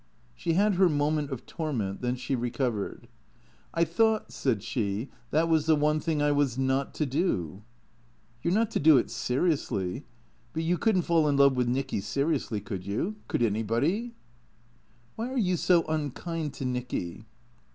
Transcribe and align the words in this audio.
She 0.33 0.53
had 0.53 0.73
her 0.77 0.89
moment 0.89 1.29
of 1.29 1.45
torment; 1.45 2.01
then 2.01 2.15
she 2.15 2.35
recovered." 2.35 3.07
I 3.75 3.83
thought," 3.83 4.31
said 4.31 4.63
she," 4.63 5.09
that 5.29 5.47
was 5.47 5.67
the 5.67 5.75
one 5.75 5.99
thing 5.99 6.23
I 6.23 6.31
was 6.31 6.57
not 6.57 6.95
to 6.95 7.05
do."" 7.05 7.61
You 8.41 8.49
're 8.49 8.53
not 8.55 8.71
to 8.71 8.79
do 8.79 8.97
it 8.97 9.11
seriously. 9.11 10.03
But 10.53 10.63
you 10.63 10.79
could 10.79 10.97
n't 10.97 11.05
fall 11.05 11.27
in 11.29 11.37
love 11.37 11.55
with 11.55 11.67
Nicky 11.67 12.01
seriously. 12.01 12.59
Could 12.59 12.83
you? 12.83 13.17
Could 13.27 13.43
anybody?"" 13.43 14.15
Wliy 15.19 15.29
are 15.33 15.37
you 15.37 15.55
so 15.55 15.83
unkind 15.83 16.55
to 16.55 16.65
Nicky 16.65 17.27